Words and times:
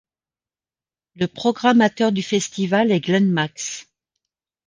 Le 1.13 1.27
programmateur 1.27 2.11
du 2.11 2.23
festival 2.23 2.91
est 2.91 3.01
Glenn 3.01 3.29
Max. 3.31 3.85